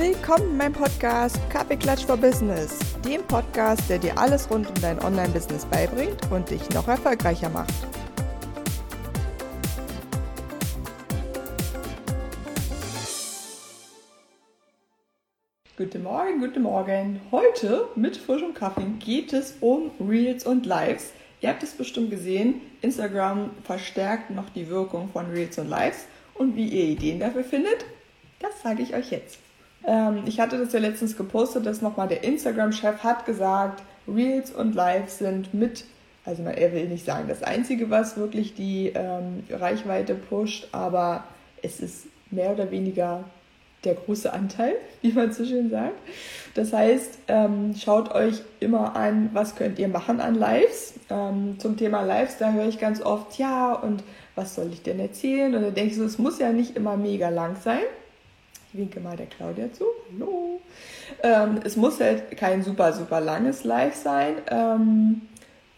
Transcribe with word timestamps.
Willkommen 0.00 0.52
in 0.52 0.56
meinem 0.56 0.72
Podcast 0.72 1.38
Kaffeeklatsch 1.50 2.06
for 2.06 2.16
Business, 2.16 2.78
dem 3.04 3.22
Podcast, 3.24 3.82
der 3.90 3.98
dir 3.98 4.16
alles 4.16 4.50
rund 4.50 4.66
um 4.66 4.74
dein 4.80 4.98
Online-Business 4.98 5.66
beibringt 5.66 6.16
und 6.30 6.48
dich 6.48 6.66
noch 6.70 6.88
erfolgreicher 6.88 7.50
macht. 7.50 7.74
Guten 15.76 16.02
Morgen, 16.02 16.40
guten 16.40 16.62
Morgen. 16.62 17.20
Heute 17.30 17.86
mit 17.94 18.16
frischem 18.16 18.54
Kaffee 18.54 18.86
geht 19.00 19.34
es 19.34 19.58
um 19.60 19.90
Reels 20.00 20.46
und 20.46 20.64
Lives. 20.64 21.12
Ihr 21.42 21.50
habt 21.50 21.62
es 21.62 21.72
bestimmt 21.72 22.08
gesehen, 22.10 22.62
Instagram 22.80 23.50
verstärkt 23.64 24.30
noch 24.30 24.48
die 24.48 24.70
Wirkung 24.70 25.10
von 25.10 25.30
Reels 25.30 25.58
und 25.58 25.68
Lives. 25.68 26.06
Und 26.32 26.56
wie 26.56 26.68
ihr 26.68 26.84
Ideen 26.84 27.20
dafür 27.20 27.44
findet, 27.44 27.84
das 28.38 28.62
sage 28.62 28.82
ich 28.82 28.94
euch 28.94 29.10
jetzt. 29.10 29.38
Ähm, 29.86 30.22
ich 30.26 30.40
hatte 30.40 30.58
das 30.58 30.72
ja 30.72 30.80
letztens 30.80 31.16
gepostet, 31.16 31.66
dass 31.66 31.82
nochmal 31.82 32.08
der 32.08 32.24
Instagram-Chef 32.24 33.02
hat 33.02 33.26
gesagt, 33.26 33.82
Reels 34.06 34.50
und 34.50 34.74
Lives 34.74 35.18
sind 35.18 35.54
mit, 35.54 35.84
also 36.24 36.42
er 36.42 36.72
will 36.72 36.88
nicht 36.88 37.04
sagen 37.04 37.28
das 37.28 37.42
Einzige, 37.42 37.90
was 37.90 38.16
wirklich 38.16 38.54
die 38.54 38.92
ähm, 38.94 39.44
Reichweite 39.50 40.14
pusht, 40.14 40.68
aber 40.72 41.24
es 41.62 41.80
ist 41.80 42.06
mehr 42.30 42.52
oder 42.52 42.70
weniger 42.70 43.24
der 43.84 43.94
große 43.94 44.32
Anteil, 44.32 44.74
wie 45.02 45.12
man 45.12 45.32
so 45.32 45.44
schön 45.44 45.70
sagt. 45.70 45.98
Das 46.54 46.72
heißt, 46.72 47.18
ähm, 47.28 47.74
schaut 47.78 48.14
euch 48.14 48.42
immer 48.58 48.96
an, 48.96 49.30
was 49.32 49.54
könnt 49.54 49.78
ihr 49.78 49.88
machen 49.88 50.20
an 50.20 50.34
Lives. 50.34 50.94
Ähm, 51.08 51.58
zum 51.58 51.76
Thema 51.76 52.02
Lives, 52.02 52.36
da 52.38 52.52
höre 52.52 52.68
ich 52.68 52.78
ganz 52.78 53.00
oft, 53.00 53.38
ja, 53.38 53.72
und 53.72 54.02
was 54.34 54.54
soll 54.54 54.70
ich 54.72 54.82
denn 54.82 55.00
erzählen? 55.00 55.54
Und 55.54 55.62
dann 55.62 55.74
denke 55.74 55.92
ich 55.92 55.96
so, 55.96 56.04
es 56.04 56.18
muss 56.18 56.38
ja 56.38 56.52
nicht 56.52 56.76
immer 56.76 56.96
mega 56.96 57.28
lang 57.28 57.56
sein. 57.62 57.82
Ich 58.72 58.78
winke 58.78 59.00
mal 59.00 59.16
der 59.16 59.26
Claudia 59.26 59.72
zu. 59.72 59.84
Hallo. 60.12 60.60
Ähm, 61.24 61.60
es 61.64 61.76
muss 61.76 61.98
halt 61.98 62.36
kein 62.36 62.62
super, 62.62 62.92
super 62.92 63.20
langes 63.20 63.64
Live 63.64 63.96
sein. 63.96 64.34
Ähm, 64.48 65.22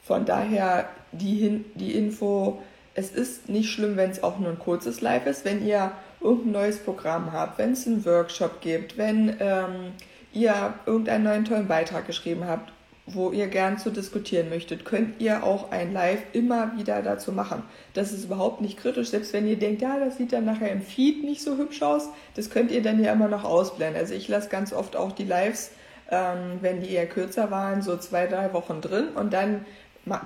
von 0.02 0.26
daher 0.26 0.90
die, 1.12 1.36
Hin 1.36 1.64
die 1.74 1.92
Info, 1.92 2.60
es 2.94 3.10
ist 3.10 3.48
nicht 3.48 3.70
schlimm, 3.70 3.96
wenn 3.96 4.10
es 4.10 4.22
auch 4.22 4.38
nur 4.38 4.50
ein 4.50 4.58
kurzes 4.58 5.00
Live 5.00 5.24
ist. 5.24 5.46
Wenn 5.46 5.66
ihr 5.66 5.92
irgendein 6.20 6.52
neues 6.52 6.80
Programm 6.80 7.32
habt, 7.32 7.58
wenn 7.58 7.72
es 7.72 7.86
einen 7.86 8.04
Workshop 8.04 8.60
gibt, 8.60 8.98
wenn 8.98 9.38
ähm, 9.40 9.92
ihr 10.34 10.74
irgendeinen 10.84 11.24
neuen 11.24 11.44
tollen 11.46 11.68
Beitrag 11.68 12.06
geschrieben 12.06 12.46
habt 12.46 12.72
wo 13.06 13.30
ihr 13.30 13.48
gern 13.48 13.78
zu 13.78 13.90
diskutieren 13.90 14.48
möchtet, 14.48 14.84
könnt 14.84 15.20
ihr 15.20 15.42
auch 15.42 15.72
ein 15.72 15.92
Live 15.92 16.20
immer 16.32 16.76
wieder 16.76 17.02
dazu 17.02 17.32
machen. 17.32 17.64
Das 17.94 18.12
ist 18.12 18.24
überhaupt 18.24 18.60
nicht 18.60 18.78
kritisch, 18.78 19.08
selbst 19.08 19.32
wenn 19.32 19.46
ihr 19.46 19.58
denkt, 19.58 19.82
ja, 19.82 19.98
das 19.98 20.18
sieht 20.18 20.32
dann 20.32 20.44
nachher 20.44 20.70
im 20.70 20.82
Feed 20.82 21.24
nicht 21.24 21.42
so 21.42 21.56
hübsch 21.56 21.82
aus, 21.82 22.08
das 22.36 22.50
könnt 22.50 22.70
ihr 22.70 22.82
dann 22.82 23.02
ja 23.02 23.12
immer 23.12 23.28
noch 23.28 23.44
ausblenden. 23.44 24.00
Also 24.00 24.14
ich 24.14 24.28
lasse 24.28 24.48
ganz 24.48 24.72
oft 24.72 24.94
auch 24.94 25.12
die 25.12 25.24
Lives, 25.24 25.72
ähm, 26.10 26.58
wenn 26.60 26.80
die 26.80 26.90
eher 26.90 27.06
kürzer 27.06 27.50
waren, 27.50 27.82
so 27.82 27.96
zwei, 27.96 28.26
drei 28.26 28.52
Wochen 28.52 28.80
drin 28.80 29.08
und 29.14 29.32
dann 29.32 29.64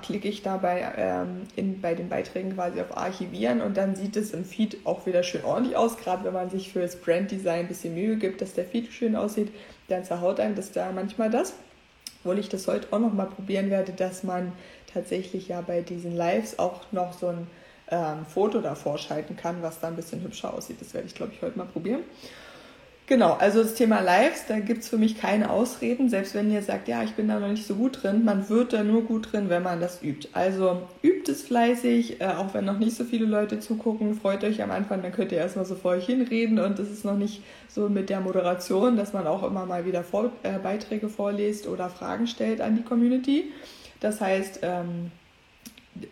klicke 0.01 0.27
ich 0.27 0.41
dabei 0.41 0.91
ähm, 0.97 1.43
in, 1.55 1.81
bei 1.81 1.93
den 1.93 2.09
Beiträgen 2.09 2.55
quasi 2.55 2.81
auf 2.81 2.97
Archivieren 2.97 3.61
und 3.61 3.77
dann 3.77 3.95
sieht 3.95 4.15
es 4.17 4.31
im 4.31 4.43
Feed 4.43 4.77
auch 4.85 5.05
wieder 5.05 5.23
schön 5.23 5.43
ordentlich 5.43 5.75
aus, 5.75 5.97
gerade 5.97 6.23
wenn 6.25 6.33
man 6.33 6.49
sich 6.49 6.73
für 6.73 6.81
das 6.81 6.95
Branddesign 6.95 7.61
ein 7.61 7.67
bisschen 7.67 7.93
Mühe 7.93 8.17
gibt, 8.17 8.41
dass 8.41 8.53
der 8.53 8.65
Feed 8.65 8.91
schön 8.91 9.15
aussieht, 9.15 9.49
dann 9.87 10.03
zerhaut 10.03 10.39
einem 10.39 10.55
das 10.55 10.71
da 10.71 10.91
manchmal 10.91 11.29
das 11.29 11.53
obwohl 12.19 12.39
ich 12.39 12.49
das 12.49 12.67
heute 12.67 12.87
auch 12.91 12.99
noch 12.99 13.13
mal 13.13 13.27
probieren 13.27 13.69
werde, 13.69 13.91
dass 13.91 14.23
man 14.23 14.51
tatsächlich 14.91 15.47
ja 15.47 15.61
bei 15.61 15.81
diesen 15.81 16.15
Lives 16.15 16.59
auch 16.59 16.81
noch 16.91 17.13
so 17.13 17.27
ein 17.27 17.47
ähm, 17.89 18.25
Foto 18.25 18.61
davor 18.61 18.97
schalten 18.97 19.35
kann, 19.35 19.61
was 19.61 19.79
da 19.79 19.87
ein 19.87 19.95
bisschen 19.95 20.21
hübscher 20.21 20.53
aussieht. 20.53 20.81
Das 20.81 20.93
werde 20.93 21.07
ich, 21.07 21.15
glaube 21.15 21.33
ich, 21.33 21.41
heute 21.41 21.57
mal 21.57 21.65
probieren. 21.65 22.01
Genau, 23.07 23.33
also 23.39 23.63
das 23.63 23.75
Thema 23.75 24.01
Lives, 24.01 24.47
da 24.49 24.59
gibt 24.59 24.83
es 24.83 24.89
für 24.89 24.97
mich 24.97 25.17
keine 25.17 25.49
Ausreden, 25.49 26.09
selbst 26.09 26.35
wenn 26.35 26.51
ihr 26.51 26.61
sagt, 26.61 26.89
ja, 26.89 27.03
ich 27.03 27.13
bin 27.13 27.29
da 27.29 27.39
noch 27.39 27.47
nicht 27.47 27.65
so 27.65 27.75
gut 27.75 28.03
drin, 28.03 28.25
man 28.25 28.49
wird 28.49 28.73
da 28.73 28.83
nur 28.83 29.03
gut 29.03 29.31
drin, 29.31 29.47
wenn 29.47 29.63
man 29.63 29.79
das 29.79 30.03
übt. 30.03 30.27
Also 30.33 30.81
übt 31.01 31.16
es 31.29 31.43
fleißig, 31.43 32.21
äh, 32.21 32.25
auch 32.25 32.53
wenn 32.53 32.65
noch 32.65 32.79
nicht 32.79 32.95
so 32.95 33.03
viele 33.03 33.25
Leute 33.25 33.59
zugucken, 33.59 34.15
freut 34.15 34.43
euch 34.43 34.61
am 34.61 34.71
Anfang, 34.71 35.01
dann 35.01 35.11
könnt 35.11 35.31
ihr 35.31 35.37
erstmal 35.37 35.65
so 35.65 35.75
vor 35.75 35.91
euch 35.91 36.05
hinreden 36.05 36.59
und 36.59 36.79
es 36.79 36.89
ist 36.89 37.05
noch 37.05 37.17
nicht 37.17 37.43
so 37.67 37.89
mit 37.89 38.09
der 38.09 38.21
Moderation, 38.21 38.97
dass 38.97 39.13
man 39.13 39.27
auch 39.27 39.43
immer 39.43 39.65
mal 39.65 39.85
wieder 39.85 40.03
vor, 40.03 40.31
äh, 40.43 40.59
Beiträge 40.59 41.09
vorliest 41.09 41.67
oder 41.67 41.89
Fragen 41.89 42.27
stellt 42.27 42.61
an 42.61 42.75
die 42.75 42.83
Community. 42.83 43.51
Das 43.99 44.21
heißt, 44.21 44.59
ähm, 44.63 45.11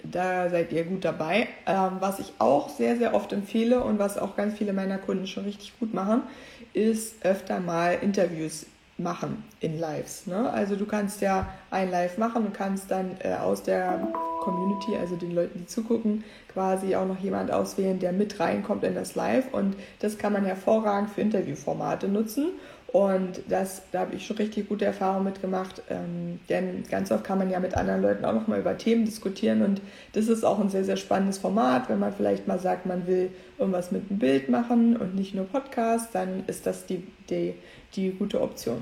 da 0.03 0.49
seid 0.49 0.71
ihr 0.71 0.83
gut 0.83 1.05
dabei. 1.05 1.47
Ähm, 1.65 1.97
was 1.99 2.19
ich 2.19 2.33
auch 2.39 2.69
sehr, 2.69 2.97
sehr 2.97 3.13
oft 3.13 3.31
empfehle 3.33 3.83
und 3.83 3.99
was 3.99 4.17
auch 4.17 4.35
ganz 4.35 4.57
viele 4.57 4.73
meiner 4.73 4.97
Kunden 4.97 5.27
schon 5.27 5.45
richtig 5.45 5.73
gut 5.79 5.93
machen, 5.93 6.23
ist 6.73 7.25
öfter 7.25 7.59
mal 7.59 7.97
Interviews 8.01 8.65
machen 8.97 9.43
in 9.59 9.79
Lives. 9.79 10.25
Ne? 10.25 10.49
Also 10.49 10.75
du 10.75 10.85
kannst 10.85 11.21
ja 11.21 11.49
ein 11.69 11.91
Live 11.91 12.17
machen 12.17 12.45
und 12.45 12.53
kannst 12.53 12.91
dann 12.91 13.17
äh, 13.19 13.33
aus 13.33 13.63
der 13.63 14.07
Community, 14.41 14.95
also 14.95 15.15
den 15.15 15.31
Leuten, 15.31 15.59
die 15.59 15.65
zugucken, 15.65 16.23
quasi 16.53 16.95
auch 16.95 17.05
noch 17.05 17.19
jemand 17.19 17.51
auswählen, 17.51 17.99
der 17.99 18.13
mit 18.13 18.39
reinkommt 18.39 18.83
in 18.83 18.95
das 18.95 19.15
Live. 19.15 19.53
Und 19.53 19.75
das 19.99 20.17
kann 20.17 20.31
man 20.31 20.45
hervorragend 20.45 21.09
für 21.09 21.21
Interviewformate 21.21 22.07
nutzen. 22.07 22.51
Und 22.95 23.41
das, 23.49 23.81
da 23.91 23.99
habe 23.99 24.15
ich 24.15 24.25
schon 24.25 24.37
richtig 24.37 24.69
gute 24.69 24.85
Erfahrungen 24.85 25.25
mitgemacht, 25.25 25.81
ähm, 25.89 26.39
denn 26.47 26.85
ganz 26.89 27.11
oft 27.11 27.25
kann 27.25 27.37
man 27.37 27.49
ja 27.49 27.59
mit 27.59 27.75
anderen 27.75 28.01
Leuten 28.01 28.23
auch 28.23 28.31
nochmal 28.31 28.61
über 28.61 28.77
Themen 28.77 29.03
diskutieren 29.03 29.63
und 29.63 29.81
das 30.13 30.29
ist 30.29 30.45
auch 30.45 30.61
ein 30.61 30.69
sehr, 30.69 30.85
sehr 30.85 30.95
spannendes 30.95 31.37
Format. 31.37 31.89
Wenn 31.89 31.99
man 31.99 32.13
vielleicht 32.13 32.47
mal 32.47 32.57
sagt, 32.57 32.85
man 32.85 33.05
will 33.05 33.31
irgendwas 33.57 33.91
mit 33.91 34.09
einem 34.09 34.19
Bild 34.19 34.47
machen 34.47 34.95
und 34.95 35.13
nicht 35.13 35.35
nur 35.35 35.43
Podcast, 35.43 36.15
dann 36.15 36.45
ist 36.47 36.65
das 36.65 36.85
die, 36.85 37.05
die, 37.29 37.55
die 37.97 38.11
gute 38.11 38.39
Option. 38.39 38.81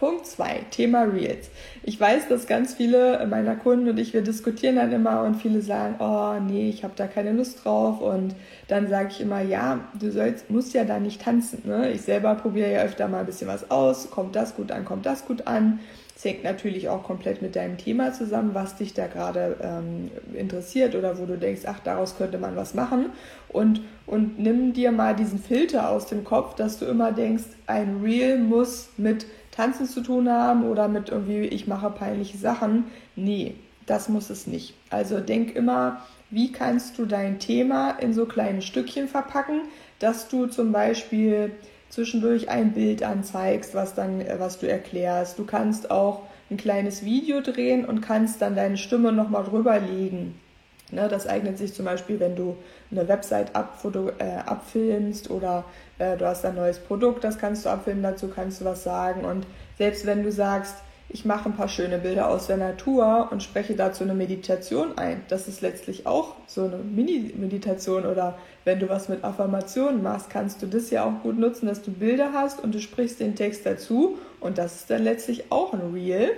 Punkt 0.00 0.26
2, 0.26 0.62
Thema 0.70 1.02
Reels. 1.02 1.50
Ich 1.82 2.00
weiß, 2.00 2.28
dass 2.28 2.46
ganz 2.46 2.72
viele 2.72 3.26
meiner 3.26 3.54
Kunden 3.54 3.90
und 3.90 3.98
ich, 3.98 4.14
wir 4.14 4.22
diskutieren 4.22 4.76
dann 4.76 4.90
immer 4.92 5.24
und 5.24 5.34
viele 5.34 5.60
sagen, 5.60 5.96
oh 5.98 6.40
nee, 6.40 6.70
ich 6.70 6.84
habe 6.84 6.94
da 6.96 7.06
keine 7.06 7.32
Lust 7.32 7.62
drauf. 7.66 8.00
Und 8.00 8.34
dann 8.66 8.88
sage 8.88 9.08
ich 9.10 9.20
immer, 9.20 9.42
ja, 9.42 9.80
du 10.00 10.10
sollst, 10.10 10.48
musst 10.48 10.72
ja 10.72 10.84
da 10.84 10.98
nicht 10.98 11.20
tanzen. 11.20 11.64
Ne? 11.66 11.90
Ich 11.90 12.00
selber 12.00 12.34
probiere 12.34 12.72
ja 12.72 12.80
öfter 12.80 13.08
mal 13.08 13.20
ein 13.20 13.26
bisschen 13.26 13.46
was 13.46 13.70
aus. 13.70 14.10
Kommt 14.10 14.34
das 14.36 14.56
gut 14.56 14.72
an, 14.72 14.86
kommt 14.86 15.04
das 15.04 15.26
gut 15.26 15.46
an. 15.46 15.80
Es 16.16 16.24
hängt 16.24 16.44
natürlich 16.44 16.88
auch 16.88 17.02
komplett 17.02 17.42
mit 17.42 17.54
deinem 17.56 17.76
Thema 17.76 18.12
zusammen, 18.12 18.50
was 18.54 18.76
dich 18.76 18.94
da 18.94 19.06
gerade 19.06 19.56
ähm, 19.62 20.10
interessiert 20.34 20.94
oder 20.94 21.18
wo 21.18 21.26
du 21.26 21.36
denkst, 21.36 21.62
ach, 21.66 21.80
daraus 21.80 22.16
könnte 22.16 22.38
man 22.38 22.56
was 22.56 22.72
machen. 22.72 23.06
Und, 23.48 23.82
und 24.06 24.38
nimm 24.38 24.72
dir 24.72 24.92
mal 24.92 25.14
diesen 25.14 25.38
Filter 25.38 25.90
aus 25.90 26.06
dem 26.06 26.24
Kopf, 26.24 26.54
dass 26.54 26.78
du 26.78 26.86
immer 26.86 27.12
denkst, 27.12 27.44
ein 27.66 28.00
Reel 28.02 28.38
muss 28.38 28.90
mit 28.96 29.26
Tanzen 29.60 29.86
zu 29.86 30.00
tun 30.00 30.30
haben 30.30 30.64
oder 30.64 30.88
mit 30.88 31.10
irgendwie, 31.10 31.42
ich 31.42 31.66
mache 31.66 31.90
peinliche 31.90 32.38
Sachen. 32.38 32.84
Nee, 33.14 33.56
das 33.84 34.08
muss 34.08 34.30
es 34.30 34.46
nicht. 34.46 34.72
Also 34.88 35.20
denk 35.20 35.54
immer, 35.54 36.00
wie 36.30 36.50
kannst 36.50 36.96
du 36.96 37.04
dein 37.04 37.38
Thema 37.38 37.90
in 37.90 38.14
so 38.14 38.24
kleine 38.24 38.62
Stückchen 38.62 39.06
verpacken, 39.06 39.60
dass 39.98 40.28
du 40.28 40.46
zum 40.46 40.72
Beispiel 40.72 41.52
zwischendurch 41.90 42.48
ein 42.48 42.72
Bild 42.72 43.02
anzeigst, 43.02 43.74
was 43.74 43.94
dann, 43.94 44.22
äh, 44.22 44.36
was 44.38 44.58
du 44.58 44.66
erklärst. 44.66 45.38
Du 45.38 45.44
kannst 45.44 45.90
auch 45.90 46.22
ein 46.50 46.56
kleines 46.56 47.04
Video 47.04 47.42
drehen 47.42 47.84
und 47.84 48.00
kannst 48.00 48.40
dann 48.40 48.56
deine 48.56 48.78
Stimme 48.78 49.12
nochmal 49.12 49.44
drüber 49.44 49.78
legen. 49.78 50.40
Ne, 50.92 51.08
das 51.08 51.26
eignet 51.26 51.56
sich 51.58 51.72
zum 51.72 51.84
Beispiel, 51.84 52.18
wenn 52.18 52.34
du 52.34 52.56
eine 52.90 53.06
Website 53.06 53.54
abfoto, 53.54 54.10
äh, 54.18 54.38
abfilmst 54.44 55.30
oder 55.30 55.64
äh, 55.98 56.16
du 56.16 56.26
hast 56.26 56.44
ein 56.44 56.56
neues 56.56 56.78
Produkt, 56.80 57.22
das 57.22 57.38
kannst 57.38 57.64
du 57.64 57.68
abfilmen, 57.68 58.02
dazu 58.02 58.28
kannst 58.28 58.60
du 58.60 58.64
was 58.64 58.82
sagen. 58.82 59.24
Und 59.24 59.46
selbst 59.78 60.04
wenn 60.04 60.24
du 60.24 60.32
sagst, 60.32 60.74
ich 61.12 61.24
mache 61.24 61.48
ein 61.48 61.56
paar 61.56 61.68
schöne 61.68 61.98
Bilder 61.98 62.28
aus 62.28 62.46
der 62.46 62.56
Natur 62.56 63.28
und 63.30 63.42
spreche 63.42 63.74
dazu 63.74 64.04
eine 64.04 64.14
Meditation 64.14 64.96
ein, 64.96 65.22
das 65.28 65.48
ist 65.48 65.60
letztlich 65.60 66.06
auch 66.06 66.36
so 66.46 66.64
eine 66.64 66.76
Mini-Meditation 66.76 68.06
oder 68.06 68.38
wenn 68.64 68.78
du 68.78 68.88
was 68.88 69.08
mit 69.08 69.24
Affirmationen 69.24 70.02
machst, 70.02 70.30
kannst 70.30 70.62
du 70.62 70.66
das 70.66 70.90
ja 70.90 71.04
auch 71.04 71.22
gut 71.22 71.38
nutzen, 71.38 71.66
dass 71.66 71.82
du 71.82 71.90
Bilder 71.90 72.32
hast 72.32 72.62
und 72.62 72.74
du 72.74 72.80
sprichst 72.80 73.18
den 73.18 73.34
Text 73.34 73.66
dazu 73.66 74.18
und 74.38 74.58
das 74.58 74.76
ist 74.76 74.90
dann 74.90 75.02
letztlich 75.02 75.50
auch 75.50 75.72
ein 75.72 75.92
Reel 75.92 76.30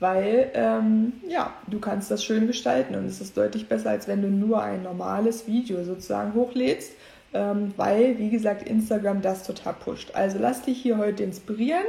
weil 0.00 0.50
ähm, 0.54 1.14
ja, 1.28 1.54
du 1.66 1.78
kannst 1.78 2.10
das 2.10 2.24
schön 2.24 2.46
gestalten 2.46 2.94
und 2.94 3.06
es 3.06 3.20
ist 3.20 3.36
deutlich 3.36 3.68
besser, 3.68 3.90
als 3.90 4.08
wenn 4.08 4.22
du 4.22 4.28
nur 4.28 4.62
ein 4.62 4.82
normales 4.82 5.46
Video 5.46 5.82
sozusagen 5.84 6.34
hochlädst, 6.34 6.92
ähm, 7.32 7.72
weil, 7.76 8.18
wie 8.18 8.30
gesagt, 8.30 8.68
Instagram 8.68 9.22
das 9.22 9.44
total 9.44 9.74
pusht. 9.74 10.10
Also 10.14 10.38
lass 10.38 10.62
dich 10.62 10.80
hier 10.80 10.98
heute 10.98 11.22
inspirieren, 11.22 11.84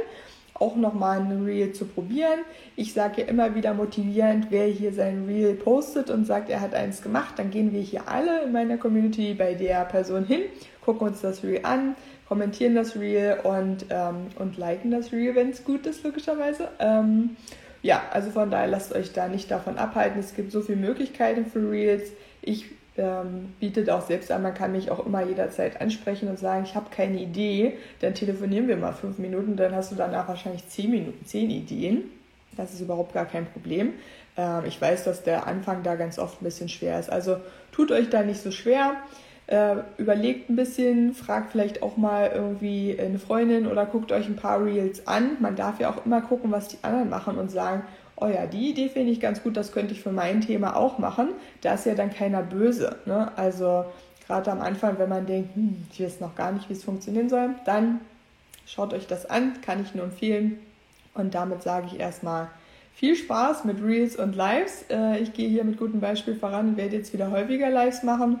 auch 0.54 0.74
nochmal 0.74 1.20
ein 1.20 1.44
Reel 1.44 1.72
zu 1.72 1.84
probieren. 1.84 2.40
Ich 2.76 2.92
sage 2.92 3.22
ja 3.22 3.28
immer 3.28 3.54
wieder 3.54 3.74
motivierend, 3.74 4.46
wer 4.50 4.66
hier 4.66 4.92
sein 4.92 5.26
Reel 5.26 5.54
postet 5.54 6.10
und 6.10 6.26
sagt, 6.26 6.50
er 6.50 6.60
hat 6.60 6.74
eins 6.74 7.02
gemacht, 7.02 7.34
dann 7.36 7.50
gehen 7.50 7.72
wir 7.72 7.80
hier 7.80 8.08
alle 8.08 8.42
in 8.42 8.52
meiner 8.52 8.78
Community 8.78 9.34
bei 9.34 9.54
der 9.54 9.84
Person 9.84 10.24
hin, 10.24 10.42
gucken 10.84 11.08
uns 11.08 11.20
das 11.20 11.44
Reel 11.44 11.60
an, 11.62 11.94
kommentieren 12.26 12.74
das 12.74 12.96
Reel 12.96 13.38
und, 13.44 13.86
ähm, 13.90 14.26
und 14.38 14.56
liken 14.56 14.90
das 14.90 15.12
Reel, 15.12 15.34
wenn 15.34 15.50
es 15.50 15.64
gut 15.64 15.86
ist, 15.86 16.02
logischerweise. 16.04 16.68
Ähm, 16.78 17.36
ja, 17.88 18.02
also 18.12 18.30
von 18.30 18.50
daher 18.50 18.66
lasst 18.66 18.94
euch 18.94 19.14
da 19.14 19.28
nicht 19.28 19.50
davon 19.50 19.78
abhalten. 19.78 20.20
Es 20.20 20.34
gibt 20.34 20.52
so 20.52 20.60
viele 20.60 20.76
Möglichkeiten 20.76 21.46
für 21.46 21.70
Reels. 21.70 22.10
Ich 22.42 22.66
ähm, 22.98 23.54
bietet 23.60 23.88
auch 23.88 24.06
selbst 24.06 24.30
an, 24.30 24.42
man 24.42 24.52
kann 24.52 24.72
mich 24.72 24.90
auch 24.90 25.06
immer 25.06 25.22
jederzeit 25.22 25.80
ansprechen 25.80 26.28
und 26.28 26.38
sagen, 26.38 26.64
ich 26.64 26.74
habe 26.74 26.90
keine 26.94 27.18
Idee, 27.18 27.78
dann 28.00 28.12
telefonieren 28.12 28.68
wir 28.68 28.76
mal 28.76 28.92
fünf 28.92 29.16
Minuten, 29.16 29.56
dann 29.56 29.74
hast 29.74 29.90
du 29.90 29.96
danach 29.96 30.28
wahrscheinlich 30.28 30.68
zehn 30.68 30.90
Minuten, 30.90 31.24
zehn 31.24 31.48
Ideen. 31.48 32.10
Das 32.58 32.74
ist 32.74 32.82
überhaupt 32.82 33.14
gar 33.14 33.24
kein 33.24 33.46
Problem. 33.46 33.94
Ähm, 34.36 34.64
ich 34.66 34.78
weiß, 34.78 35.04
dass 35.04 35.22
der 35.22 35.46
Anfang 35.46 35.82
da 35.82 35.94
ganz 35.94 36.18
oft 36.18 36.42
ein 36.42 36.44
bisschen 36.44 36.68
schwer 36.68 37.00
ist. 37.00 37.08
Also 37.08 37.38
tut 37.72 37.90
euch 37.90 38.10
da 38.10 38.22
nicht 38.22 38.42
so 38.42 38.50
schwer. 38.50 38.96
Äh, 39.48 39.76
überlegt 39.96 40.50
ein 40.50 40.56
bisschen, 40.56 41.14
fragt 41.14 41.52
vielleicht 41.52 41.82
auch 41.82 41.96
mal 41.96 42.30
irgendwie 42.34 42.94
eine 43.00 43.18
Freundin 43.18 43.66
oder 43.66 43.86
guckt 43.86 44.12
euch 44.12 44.28
ein 44.28 44.36
paar 44.36 44.62
Reels 44.62 45.06
an. 45.06 45.38
Man 45.40 45.56
darf 45.56 45.80
ja 45.80 45.90
auch 45.90 46.04
immer 46.04 46.20
gucken, 46.20 46.52
was 46.52 46.68
die 46.68 46.76
anderen 46.82 47.08
machen 47.08 47.38
und 47.38 47.50
sagen, 47.50 47.82
oh 48.16 48.26
ja, 48.26 48.44
die 48.44 48.68
Idee 48.68 48.90
finde 48.90 49.10
ich 49.10 49.20
ganz 49.20 49.42
gut, 49.42 49.56
das 49.56 49.72
könnte 49.72 49.94
ich 49.94 50.02
für 50.02 50.12
mein 50.12 50.42
Thema 50.42 50.76
auch 50.76 50.98
machen. 50.98 51.30
Da 51.62 51.72
ist 51.74 51.86
ja 51.86 51.94
dann 51.94 52.12
keiner 52.12 52.42
böse. 52.42 52.96
Ne? 53.06 53.32
Also 53.36 53.86
gerade 54.26 54.52
am 54.52 54.60
Anfang, 54.60 54.98
wenn 54.98 55.08
man 55.08 55.24
denkt, 55.24 55.56
hm, 55.56 55.86
ich 55.90 56.04
weiß 56.04 56.20
noch 56.20 56.34
gar 56.34 56.52
nicht, 56.52 56.68
wie 56.68 56.74
es 56.74 56.84
funktionieren 56.84 57.30
soll, 57.30 57.54
dann 57.64 58.02
schaut 58.66 58.92
euch 58.92 59.06
das 59.06 59.24
an, 59.24 59.62
kann 59.62 59.80
ich 59.80 59.94
nur 59.94 60.04
empfehlen. 60.04 60.58
Und 61.14 61.34
damit 61.34 61.62
sage 61.62 61.86
ich 61.86 61.98
erstmal 61.98 62.48
viel 62.94 63.16
Spaß 63.16 63.64
mit 63.64 63.82
Reels 63.82 64.14
und 64.16 64.36
Lives. 64.36 64.84
Äh, 64.90 65.20
ich 65.20 65.32
gehe 65.32 65.48
hier 65.48 65.64
mit 65.64 65.78
gutem 65.78 66.00
Beispiel 66.00 66.34
voran 66.34 66.68
und 66.68 66.76
werde 66.76 66.96
jetzt 66.96 67.14
wieder 67.14 67.30
häufiger 67.30 67.70
Lives 67.70 68.02
machen 68.02 68.40